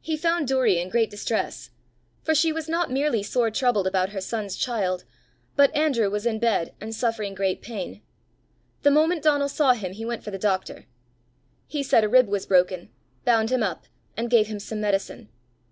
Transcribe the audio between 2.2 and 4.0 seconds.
for she was not merely sore troubled